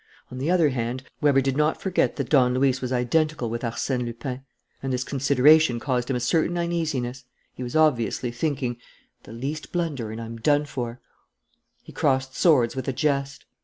On 0.31 0.39
the 0.39 0.49
other 0.49 0.69
hand, 0.69 1.03
Weber 1.21 1.41
did 1.41 1.55
not 1.55 1.79
forget 1.79 2.15
that 2.15 2.29
Don 2.31 2.55
Luis 2.55 2.81
was 2.81 2.91
identical 2.91 3.51
with 3.51 3.61
Arsène 3.61 4.03
Lupin; 4.03 4.41
and 4.81 4.91
this 4.91 5.03
consideration 5.03 5.79
caused 5.79 6.09
him 6.09 6.15
a 6.15 6.19
certain 6.19 6.57
uneasiness. 6.57 7.25
He 7.53 7.61
was 7.61 7.75
obviously 7.75 8.31
thinking: 8.31 8.77
"The 9.25 9.31
least 9.33 9.71
blunder, 9.71 10.09
and 10.09 10.19
I'm 10.19 10.37
done 10.37 10.65
for." 10.65 10.99
He 11.83 11.91
crossed 11.91 12.35
swords 12.35 12.75
with 12.75 12.87
a 12.87 12.93
jest. 12.93 13.45